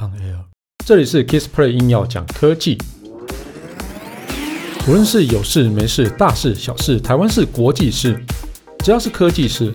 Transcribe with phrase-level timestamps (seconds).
[0.00, 0.46] On Air，
[0.86, 2.78] 这里是 Kissplay 硬要讲科技，
[4.88, 8.18] 无论是有事没事、大事小事、台湾事、国际事，
[8.78, 9.74] 只要是科技事，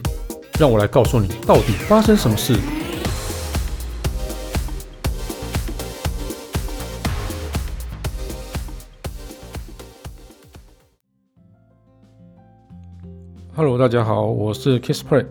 [0.59, 2.55] 让我来告诉你到底发生什么事。
[13.55, 15.27] Hello，大家好，我是 Kissplay。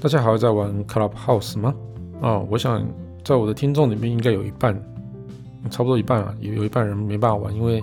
[0.00, 1.72] 大家还在玩 Clubhouse 吗？
[2.20, 2.84] 啊、哦，我想。
[3.24, 4.74] 在我的听众里面，应该有一半，
[5.70, 7.82] 差不多一半啊，有有一半人没办法玩，因为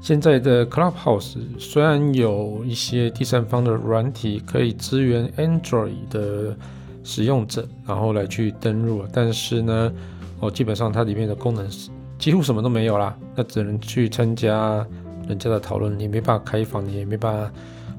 [0.00, 6.56] 现在的 Clubhouse 虽然有一些第三方的软体可以支援 Android 的
[7.02, 9.92] 使用者，然后来去登录，但是呢，
[10.38, 14.86] 哦，基本上它里面的功能是几乎什么都没有啦，那只能去参加
[15.26, 17.52] 人家的讨论，你没办法开房，你也没办法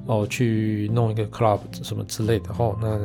[0.06, 2.98] 哦去弄一个 Club 什么之类的哦，那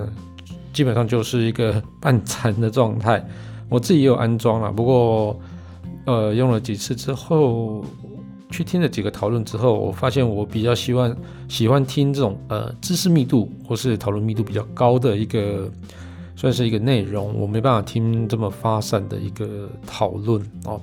[0.73, 3.25] 基本上就是一个 半残的状态。
[3.73, 5.41] 我自己也有安装了，不过，
[6.05, 7.83] 呃，用了几次之后，
[8.51, 11.17] 去听了几个讨论之后，我发现我比较喜欢
[11.49, 15.71] 喜欢听这种呃知识密度或是讨论密度比较高的一个，
[16.37, 17.35] 算是一个内容。
[17.35, 20.79] 我没办法听这么发散的一个讨论哦，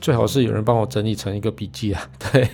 [0.00, 2.00] 最好是有人帮我整理成一个笔记啊。
[2.32, 2.48] 对，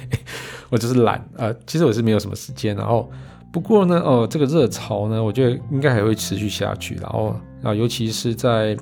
[0.68, 2.74] 我就是懒啊，其实我是没有什么时间。
[2.74, 3.08] 然后，
[3.52, 6.96] 不过呢，哦，这个热潮呢，我觉得应该还会持续下去。
[6.96, 8.76] 然后啊，尤其是在。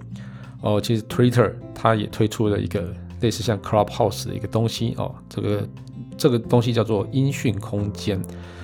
[0.64, 2.82] 哦，其实 Twitter 它也推出了一个
[3.20, 5.68] 类似像 Clubhouse 的一个东西哦，这个
[6.16, 8.20] 这个东西叫做音讯空间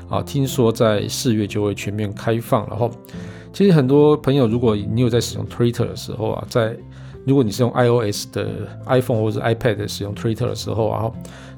[0.08, 2.66] 啊，听说在四月就会全面开放。
[2.68, 2.90] 然后，
[3.52, 6.74] 其实很多朋友，如果你有在使用 Twitter 的时候啊，在
[7.26, 8.48] 如果你是用 iOS 的
[8.86, 11.12] iPhone 或者 iPad 使用 Twitter 的时候啊，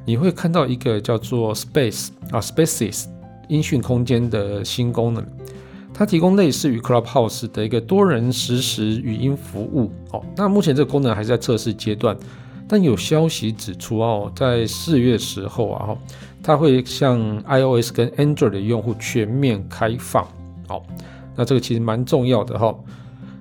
[0.04, 3.04] 你会看到一个叫做 Space 啊 Spaces
[3.48, 5.24] 音讯空间的新功能。
[5.94, 10.24] 它提供类似于 Clubhouse 的一个多人实时语音服务哦。
[10.36, 12.16] 那目前这个功能还是在测试阶段，
[12.66, 15.96] 但有消息指出哦，在四月时候啊，
[16.42, 20.26] 它会向 iOS 跟 Android 的用户全面开放。
[20.68, 20.82] 哦，
[21.36, 22.74] 那这个其实蛮重要的哈。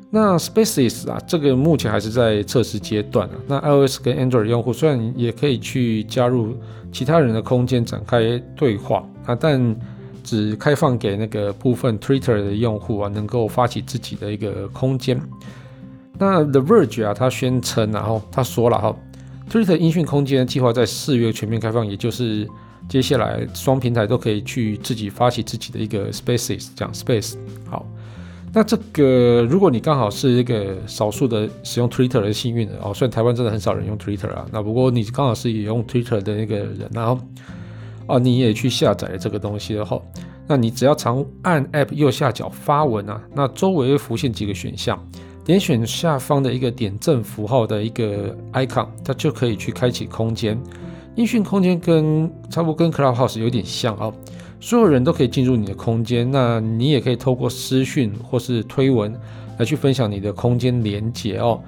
[0.09, 3.35] 那 Spaces 啊，这个目前还是在测试阶段啊。
[3.47, 6.57] 那 iOS 跟 Android 用户虽然也可以去加入
[6.91, 9.73] 其他人的空间展开对话啊，但
[10.23, 15.19] 只开放给那个部分 Twitter 的用户啊，能够发起自己的一个空间。
[16.17, 18.95] 那 The Verge 啊，他宣称，然后他说了哈
[19.49, 22.47] ，Twitter 音讯空间计划在四月全面开放，也就是
[22.87, 27.35] 接下来双平台都可以去自己发起自己的一个 Spaces，讲 Space。
[27.67, 27.85] 好，
[28.53, 37.19] 那这个如果你刚好是一个少数的使用 Twitter 的幸运的哦，虽然台湾真的很少人用 Twitter 啊，那不过你刚好是也用 Twitter 的那个人，然后。
[38.11, 39.97] 哦，你也去下载了这个东西的话，
[40.45, 45.01] 那你只要长按 App 右下角发文啊，那周围会浮现几个选项，
[45.45, 50.61] 点选下方的一个点阵符号的一个 icon，它就可以去开启空间。
[51.15, 54.13] 音讯空间跟差不多跟 Clubhouse 有点像哦，
[54.59, 59.13] 所有人都可以进入你的空间，那你也可以透过私讯或是推文
[59.57, 61.61] 来去分享你的空间连结哦。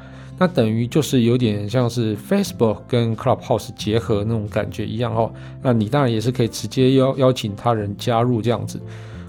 [0.44, 5.32] 那等于就是有点像是 Facebook 跟 Clubhouse 结合那种感觉一样哦。
[5.62, 8.78] 那你当然也是可以直接邀邀请他人加入这样子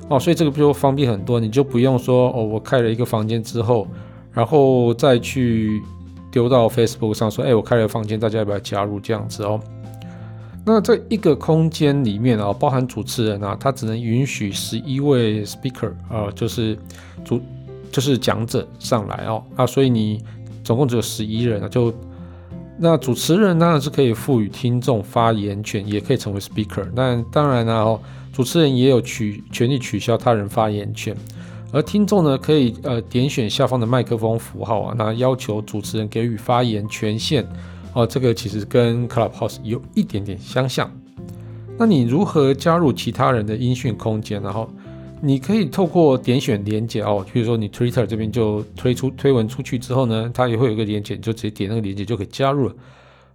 [0.08, 3.86] 哦，所以这个就方便很多，你就不用说哦，我开了一个房间之后，
[4.32, 5.80] 然后再去
[6.32, 9.60] 丢到 Facebook 上说，哎，我开了房间，大家要不要加入这样子哦？
[10.66, 16.76] 那这一个空间里面啊，包含主持人啊，他只能允许十一位 Speaker 啊，就是
[17.24, 17.40] 主
[17.92, 20.20] 就是讲者上来哦啊，所以你。
[20.64, 21.94] 总共只有十一人啊，就
[22.78, 26.84] 那主持人当然是可以赋予听众发言权，也可以成为 speaker。
[26.96, 28.00] 但当然呢，哦，
[28.32, 31.14] 主持人也有取权利取消他人发言权，
[31.70, 37.46] 而听众呢可以呃点选下方的麦克风符号啊，那要求主持人给予发言权限
[37.92, 38.06] 哦。
[38.06, 40.90] 这个其实跟 Clubhouse 有一点点相像。
[41.78, 44.42] 那你如何加入其他人的音讯空间？
[44.42, 44.68] 然后？
[45.24, 52.74] 你可以透过点选连结哦，比如说你 Twitter 这边就推出推文出去之后呢，它也会有一个连结，你就直接点那个连结就可以加入了。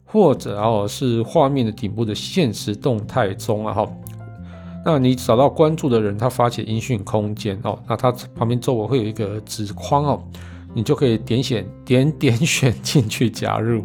[0.06, 3.88] 或者哦是画面的顶部的限时动态中啊哈，
[4.84, 10.24] 那你找到关注的人，他发起音讯空间哦，那他旁边周围会有一个纸框哦，
[10.74, 13.84] 你就可以点选点点选进去加入。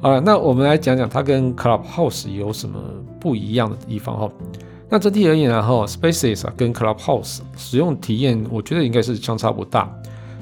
[0.00, 2.80] 啊，那我们来讲讲它跟 Clubhouse 有什么
[3.20, 4.30] 不一样的地方哈。
[4.88, 9.92] 那整体而言，然后 Spaces 啊跟 Clubhouse 使用体验，我觉得应该是相差不大。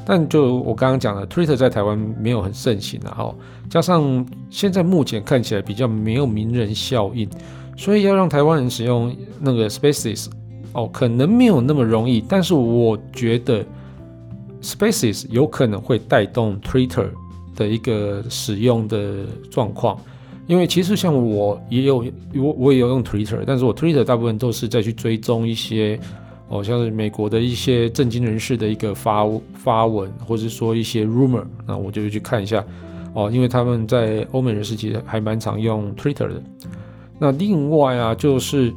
[0.06, 3.34] 但就我刚刚讲的，Twitter 在台湾没有很盛行，然后
[3.70, 7.26] 加上现在目前看起来比较没有名人效应，
[7.74, 10.26] 所以要让台湾人使用那个 Spaces
[10.74, 12.22] 哦，可能没有那么容易。
[12.28, 13.64] 但是我觉得
[14.60, 17.08] Spaces 有可能会带动 Twitter
[17.56, 19.98] 的一个使用的状况。
[20.46, 22.04] 因为其实像我也有
[22.34, 25.98] 我我也有用 Twitter，但是我 Twitter 大部分都是在去追踪一些
[26.48, 32.62] 哦，像是美国的一些政经人士的一个发发文，或者说一些 rumor，那我就会去看一下
[33.14, 36.42] 哦，因为他们在欧美人士其实还蛮常用 Twitter 的。
[37.18, 38.70] 那另外啊，就是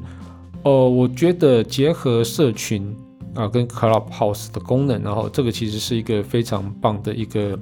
[0.64, 2.96] 哦，我觉得结合社群
[3.34, 7.60] 啊跟 Clubhouse 的功能，然后这个其实是一个非常棒的一个。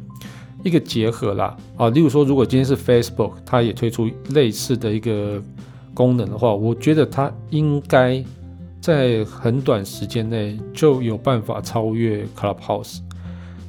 [0.66, 1.56] 一个结合啦。
[1.78, 5.40] 啊，例如说，如果今天是 Facebook，它也推出类似的一个
[5.94, 8.22] 功能的话，我觉得它应该
[8.82, 12.98] 在很短时间内就有办法超越 Clubhouse，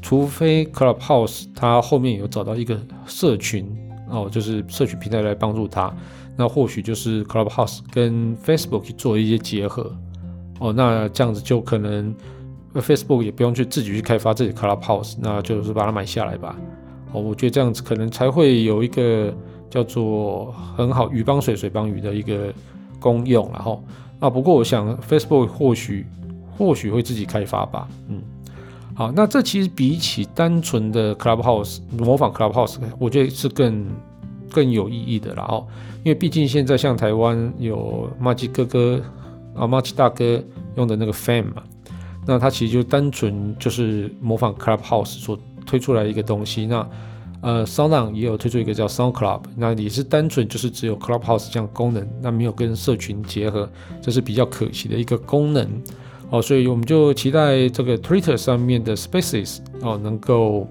[0.00, 3.66] 除非 Clubhouse 它后面有找到一个社群
[4.08, 5.94] 哦，就是社群平台来帮助它，
[6.34, 9.94] 那或许就是 Clubhouse 跟 Facebook 去做一些结合。
[10.58, 12.14] 哦，那这样子就可能
[12.74, 16.56] Facebook 也不用去自己去开发自己 Clubhouse，那就是把它买下来吧。
[17.12, 19.32] 哦，我觉得这样子可能才会有一个
[19.70, 22.52] 叫做很好鱼帮水，水帮鱼的一个
[22.98, 23.82] 功用，然后
[24.18, 26.06] 啊，不过我想 Facebook 或许
[26.56, 28.20] 或许会自己开发吧，嗯，
[28.94, 33.86] 好，那这其实比起单纯的 Clubhouse 模仿 Clubhouse，我觉得是更
[34.50, 35.66] 更有意义的，然后
[36.04, 39.00] 因为毕竟现在像台湾有麻吉哥哥
[39.54, 40.42] 啊，麻吉大哥
[40.76, 41.62] 用的那个 Fam 嘛，
[42.26, 45.38] 那他其实就单纯就是模仿 Clubhouse 做。
[45.66, 46.88] 推出来一个东西，那
[47.42, 53.68] 呃，SoundOn 也有推出一个叫 Sound Club，那也是单纯就是只有 Clubhouse 这样功能，那没有跟社群结合，
[54.00, 55.68] 这是比较可惜的一个功能
[56.30, 60.66] 哦，所以我们就期待这个 Twitter 上面的 Spaces 哦能够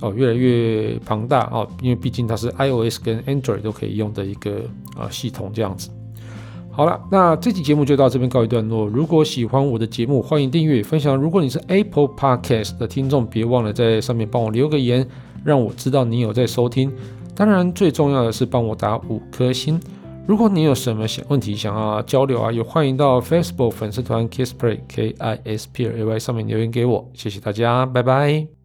[0.00, 4.62] 哦越来越庞大哦，因为毕竟它是 iOS 跟 Android 都可以用的一个
[4.96, 5.90] 啊、系统这样子。
[6.74, 8.86] 好了，那这期节目就到这边告一段落。
[8.86, 11.14] 如果喜欢我的节目，欢迎订阅、分享。
[11.14, 15.06] 如果你是 Apple Podcast 的听众，别忘了在上面帮我留个言，
[15.44, 16.90] 让我知道你有在收听。
[17.36, 19.78] 当然，最重要的是帮我打五颗星。
[20.26, 27.10] 如果你有什么想问题想要交流啊，也欢迎到 Facebook 粉丝团 Kisplay K I S P L A Y 上面留言给我。
[27.12, 28.61] 谢谢大家，拜拜。